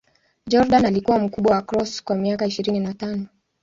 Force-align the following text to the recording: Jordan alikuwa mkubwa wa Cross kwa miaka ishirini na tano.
Jordan 0.47 0.85
alikuwa 0.85 1.19
mkubwa 1.19 1.55
wa 1.55 1.61
Cross 1.61 2.03
kwa 2.03 2.15
miaka 2.15 2.45
ishirini 2.45 2.79
na 2.79 2.93
tano. 2.93 3.27